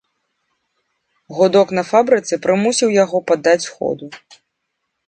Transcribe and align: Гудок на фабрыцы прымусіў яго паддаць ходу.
Гудок 1.39 1.75
на 1.81 1.83
фабрыцы 1.91 2.41
прымусіў 2.47 2.89
яго 3.03 3.17
паддаць 3.31 3.71
ходу. 3.77 4.05